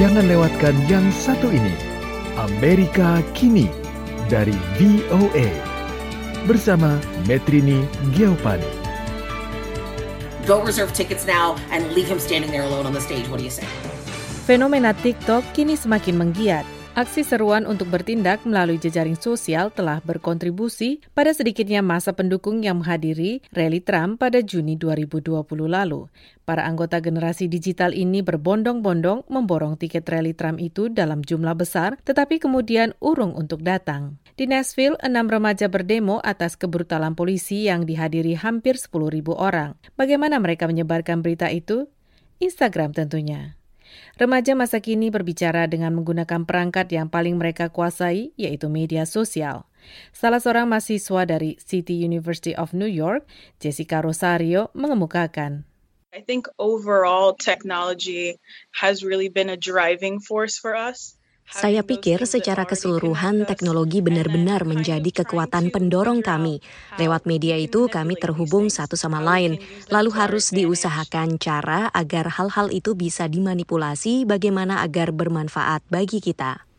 jangan 0.00 0.24
lewatkan 0.24 0.72
yang 0.88 1.04
satu 1.12 1.52
ini. 1.52 1.76
Amerika 2.40 3.20
Kini 3.36 3.68
dari 4.32 4.56
VOA. 4.80 5.52
Bersama 6.48 6.96
Metrini 7.28 7.84
Giovanni. 8.16 8.64
Go 10.48 10.64
reserve 10.64 10.96
tickets 10.96 11.28
now 11.28 11.52
and 11.68 11.84
leave 11.92 12.08
him 12.08 12.16
standing 12.16 12.48
there 12.48 12.64
alone 12.64 12.88
on 12.88 12.96
the 12.96 13.04
stage. 13.04 13.28
What 13.28 13.44
do 13.44 13.44
you 13.44 13.52
say? 13.52 13.68
Fenomena 14.48 14.96
TikTok 14.96 15.44
kini 15.52 15.76
semakin 15.76 16.16
menggiat. 16.16 16.79
Aksi 16.98 17.22
seruan 17.22 17.70
untuk 17.70 17.86
bertindak 17.86 18.42
melalui 18.42 18.74
jejaring 18.74 19.14
sosial 19.14 19.70
telah 19.70 20.02
berkontribusi 20.02 20.98
pada 21.14 21.30
sedikitnya 21.30 21.86
masa 21.86 22.10
pendukung 22.10 22.66
yang 22.66 22.82
menghadiri 22.82 23.46
rally 23.54 23.78
Trump 23.78 24.18
pada 24.18 24.42
Juni 24.42 24.74
2020 24.74 25.46
lalu. 25.70 26.10
Para 26.42 26.66
anggota 26.66 26.98
generasi 26.98 27.46
digital 27.46 27.94
ini 27.94 28.26
berbondong-bondong 28.26 29.30
memborong 29.30 29.78
tiket 29.78 30.02
rally 30.10 30.34
Trump 30.34 30.58
itu 30.58 30.90
dalam 30.90 31.22
jumlah 31.22 31.54
besar, 31.54 31.94
tetapi 32.02 32.42
kemudian 32.42 32.90
urung 32.98 33.38
untuk 33.38 33.62
datang. 33.62 34.18
Di 34.34 34.50
Nashville, 34.50 34.98
enam 34.98 35.30
remaja 35.30 35.70
berdemo 35.70 36.18
atas 36.26 36.58
kebrutalan 36.58 37.14
polisi 37.14 37.70
yang 37.70 37.86
dihadiri 37.86 38.34
hampir 38.34 38.74
10.000 38.74 39.30
orang. 39.38 39.78
Bagaimana 39.94 40.42
mereka 40.42 40.66
menyebarkan 40.66 41.22
berita 41.22 41.54
itu? 41.54 41.86
Instagram 42.42 42.98
tentunya. 42.98 43.59
Remaja 44.16 44.56
masa 44.58 44.82
kini 44.82 45.08
berbicara 45.08 45.68
dengan 45.70 45.94
menggunakan 45.96 46.44
perangkat 46.44 46.90
yang 46.92 47.08
paling 47.08 47.36
mereka 47.36 47.68
kuasai, 47.72 48.34
yaitu 48.34 48.66
media 48.72 49.04
sosial. 49.08 49.68
Salah 50.12 50.40
seorang 50.40 50.68
mahasiswa 50.68 51.24
dari 51.24 51.56
City 51.60 52.00
University 52.00 52.52
of 52.56 52.72
New 52.76 52.90
York, 52.90 53.24
Jessica 53.58 54.04
Rosario, 54.04 54.68
mengemukakan. 54.76 55.68
I 56.10 56.26
think 56.26 56.50
overall 56.58 57.38
technology 57.38 58.34
has 58.74 59.06
really 59.06 59.30
been 59.30 59.46
a 59.46 59.56
driving 59.56 60.18
force 60.18 60.58
for 60.58 60.74
us. 60.74 61.14
Saya 61.50 61.82
pikir 61.82 62.22
secara 62.30 62.62
keseluruhan 62.62 63.42
teknologi 63.42 63.98
benar-benar 63.98 64.62
menjadi 64.62 65.10
kekuatan 65.22 65.74
pendorong 65.74 66.22
kami. 66.22 66.62
Lewat 66.94 67.26
media 67.26 67.58
itu 67.58 67.90
kami 67.90 68.14
terhubung 68.14 68.70
satu 68.70 68.94
sama 68.94 69.18
lain, 69.18 69.58
lalu 69.90 70.14
harus 70.14 70.54
diusahakan 70.54 71.42
cara 71.42 71.90
agar 71.90 72.30
hal-hal 72.38 72.70
itu 72.70 72.94
bisa 72.94 73.26
dimanipulasi 73.26 74.30
bagaimana 74.30 74.86
agar 74.86 75.10
bermanfaat 75.10 75.82
bagi 75.90 76.22
kita. 76.22 76.69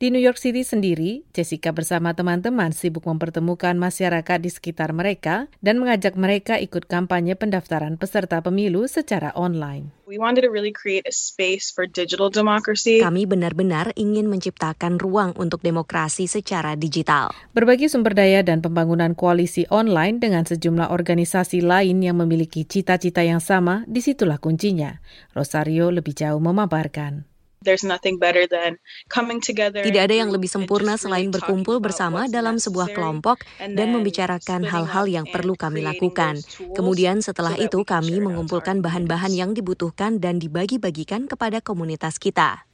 Di 0.00 0.08
New 0.08 0.24
York 0.24 0.40
City 0.40 0.64
sendiri, 0.64 1.28
Jessica 1.36 1.76
bersama 1.76 2.16
teman-teman 2.16 2.72
sibuk 2.72 3.04
mempertemukan 3.04 3.76
masyarakat 3.76 4.40
di 4.40 4.48
sekitar 4.48 4.96
mereka 4.96 5.44
dan 5.60 5.76
mengajak 5.76 6.16
mereka 6.16 6.56
ikut 6.56 6.88
kampanye 6.88 7.36
pendaftaran 7.36 8.00
peserta 8.00 8.40
pemilu 8.40 8.88
secara 8.88 9.28
online. 9.36 9.92
We 10.08 10.16
wanted 10.16 10.48
to 10.48 10.50
really 10.50 10.72
create 10.72 11.04
a 11.04 11.12
space 11.12 11.68
for 11.68 11.84
digital 11.84 12.32
democracy. 12.32 13.04
Kami 13.04 13.28
benar-benar 13.28 13.92
ingin 13.92 14.32
menciptakan 14.32 14.96
ruang 14.96 15.36
untuk 15.36 15.60
demokrasi 15.60 16.24
secara 16.24 16.80
digital. 16.80 17.36
Berbagi 17.52 17.92
sumber 17.92 18.16
daya 18.16 18.40
dan 18.40 18.64
pembangunan 18.64 19.12
koalisi 19.12 19.68
online 19.68 20.16
dengan 20.16 20.48
sejumlah 20.48 20.96
organisasi 20.96 21.60
lain 21.60 22.00
yang 22.00 22.16
memiliki 22.16 22.64
cita-cita 22.64 23.20
yang 23.20 23.44
sama, 23.44 23.84
di 23.84 24.00
situlah 24.00 24.40
kuncinya. 24.40 24.96
Rosario 25.36 25.92
lebih 25.92 26.16
jauh 26.16 26.40
memaparkan. 26.40 27.29
There's 27.60 27.84
nothing 27.84 28.16
better 28.16 28.48
than 28.48 28.80
coming 29.12 29.44
together. 29.44 29.84
Tidak 29.84 30.00
ada 30.00 30.16
yang 30.16 30.32
lebih 30.32 30.48
sempurna 30.48 30.96
selain 30.96 31.28
berkumpul 31.28 31.76
bersama 31.76 32.24
dalam 32.24 32.56
sebuah 32.56 32.96
kelompok 32.96 33.44
dan 33.60 33.92
membicarakan 33.92 34.64
hal-hal 34.64 35.04
yang 35.04 35.28
perlu 35.28 35.52
kami 35.60 35.84
lakukan. 35.84 36.40
Kemudian 36.72 37.20
setelah 37.20 37.52
itu 37.60 37.84
kami 37.84 38.16
mengumpulkan 38.16 38.80
bahan-bahan 38.80 39.36
yang 39.36 39.52
dibutuhkan 39.52 40.16
dan 40.24 40.40
dibagi-bagikan 40.40 41.28
kepada 41.28 41.60
komunitas 41.60 42.16
kita. 42.16 42.64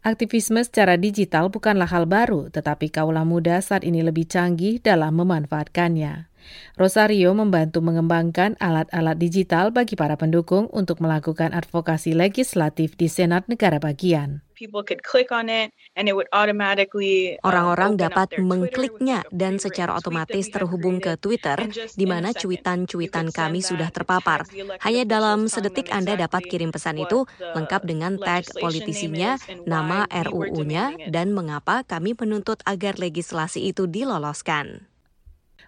Aktivisme 0.00 0.60
secara 0.64 0.96
digital 0.96 1.52
bukanlah 1.52 1.88
hal 1.88 2.08
baru, 2.08 2.48
tetapi 2.48 2.88
kaula 2.88 3.28
muda 3.28 3.60
saat 3.60 3.84
ini 3.84 4.00
lebih 4.00 4.24
canggih 4.24 4.80
dalam 4.80 5.20
memanfaatkannya. 5.20 6.32
Rosario 6.74 7.30
membantu 7.36 7.84
mengembangkan 7.84 8.58
alat-alat 8.58 9.16
digital 9.18 9.70
bagi 9.70 9.94
para 9.94 10.18
pendukung 10.18 10.66
untuk 10.74 10.98
melakukan 10.98 11.54
advokasi 11.54 12.16
legislatif 12.16 12.98
di 12.98 13.06
Senat 13.06 13.46
negara 13.46 13.78
bagian. 13.78 14.44
Orang-orang 17.42 17.92
dapat 17.98 18.28
mengkliknya 18.38 19.26
dan 19.34 19.58
secara 19.58 19.98
otomatis 19.98 20.46
terhubung 20.46 21.02
ke 21.02 21.18
Twitter, 21.18 21.58
di 21.98 22.06
mana 22.06 22.30
cuitan-cuitan 22.30 23.34
kami 23.34 23.66
sudah 23.66 23.90
terpapar. 23.90 24.46
Hanya 24.86 25.02
dalam 25.10 25.50
sedetik 25.50 25.90
Anda 25.90 26.14
dapat 26.14 26.46
kirim 26.46 26.70
pesan 26.70 27.02
itu, 27.02 27.26
lengkap 27.42 27.82
dengan 27.82 28.14
tag 28.22 28.46
politisinya, 28.54 29.34
nama 29.66 30.06
RUU-nya, 30.06 31.10
dan 31.10 31.34
mengapa 31.34 31.82
kami 31.82 32.14
menuntut 32.14 32.62
agar 32.62 32.94
legislasi 33.02 33.74
itu 33.74 33.90
diloloskan. 33.90 34.93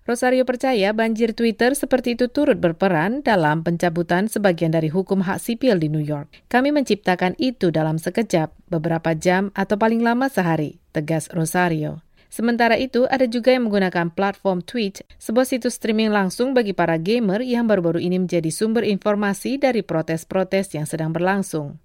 Rosario 0.06 0.46
percaya 0.46 0.94
banjir 0.94 1.34
Twitter 1.34 1.74
seperti 1.74 2.14
itu 2.14 2.30
turut 2.30 2.62
berperan 2.62 3.26
dalam 3.26 3.66
pencabutan 3.66 4.30
sebagian 4.30 4.70
dari 4.70 4.86
hukum 4.86 5.26
hak 5.26 5.42
sipil 5.42 5.82
di 5.82 5.90
New 5.90 5.98
York. 5.98 6.30
Kami 6.46 6.70
menciptakan 6.70 7.34
itu 7.42 7.74
dalam 7.74 7.98
sekejap, 7.98 8.54
beberapa 8.70 9.18
jam, 9.18 9.50
atau 9.58 9.74
paling 9.74 10.06
lama 10.06 10.30
sehari, 10.30 10.78
tegas 10.94 11.26
Rosario. 11.34 12.06
Sementara 12.30 12.78
itu, 12.78 13.02
ada 13.10 13.26
juga 13.26 13.50
yang 13.50 13.66
menggunakan 13.66 14.14
platform 14.14 14.62
Twitch, 14.62 15.02
sebuah 15.18 15.42
situs 15.42 15.74
streaming 15.74 16.14
langsung 16.14 16.54
bagi 16.54 16.70
para 16.70 17.02
gamer 17.02 17.42
yang 17.42 17.66
baru-baru 17.66 17.98
ini 17.98 18.22
menjadi 18.22 18.50
sumber 18.54 18.86
informasi 18.86 19.58
dari 19.58 19.82
protes-protes 19.82 20.70
yang 20.78 20.86
sedang 20.86 21.10
berlangsung. 21.10 21.82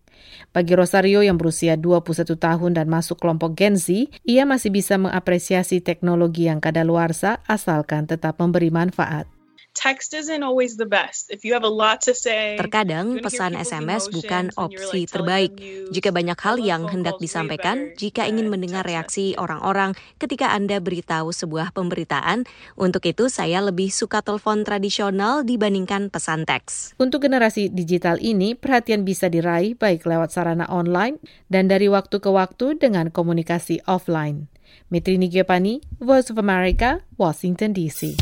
Bagi 0.51 0.75
Rosario 0.75 1.23
yang 1.23 1.39
berusia 1.39 1.79
21 1.79 2.35
tahun 2.35 2.71
dan 2.75 2.87
masuk 2.91 3.19
kelompok 3.19 3.55
Gen 3.55 3.79
Z, 3.79 4.11
ia 4.27 4.43
masih 4.43 4.69
bisa 4.69 4.99
mengapresiasi 4.99 5.79
teknologi 5.79 6.45
yang 6.51 6.59
kadaluarsa 6.59 7.39
asalkan 7.47 8.05
tetap 8.05 8.37
memberi 8.37 8.67
manfaat. 8.67 9.40
Text 9.71 10.11
isn't 10.11 10.43
always 10.43 10.75
the 10.75 10.85
best. 10.85 11.31
If 11.31 11.47
you 11.47 11.55
have 11.55 11.63
a 11.63 11.71
lot 11.71 12.03
to 12.03 12.11
say, 12.11 12.59
Terkadang 12.59 13.23
pesan 13.23 13.55
SMS 13.55 14.11
bukan 14.11 14.51
opsi 14.59 15.07
terbaik. 15.07 15.55
Jika 15.95 16.11
banyak 16.11 16.35
hal 16.35 16.59
yang 16.59 16.91
hendak 16.91 17.15
disampaikan, 17.23 17.95
jika 17.95 18.27
ingin 18.27 18.51
mendengar 18.51 18.83
reaksi 18.83 19.31
orang-orang 19.39 19.95
ketika 20.19 20.51
Anda 20.51 20.83
beritahu 20.83 21.31
sebuah 21.31 21.71
pemberitaan, 21.71 22.43
untuk 22.75 23.07
itu 23.07 23.31
saya 23.31 23.63
lebih 23.63 23.95
suka 23.95 24.19
telepon 24.19 24.67
tradisional 24.67 25.47
dibandingkan 25.47 26.11
pesan 26.11 26.43
teks. 26.43 26.91
Untuk 26.99 27.23
generasi 27.23 27.71
digital 27.71 28.19
ini, 28.19 28.59
perhatian 28.59 29.07
bisa 29.07 29.31
diraih 29.31 29.79
baik 29.79 30.03
lewat 30.03 30.35
sarana 30.35 30.67
online 30.67 31.23
dan 31.47 31.71
dari 31.71 31.87
waktu 31.87 32.19
ke 32.19 32.27
waktu 32.27 32.75
dengan 32.75 33.07
komunikasi 33.07 33.87
offline. 33.87 34.51
Mitri 34.91 35.15
Nigiopani, 35.15 35.79
Voice 36.03 36.27
of 36.27 36.35
America, 36.35 37.07
Washington 37.15 37.71
DC. 37.71 38.19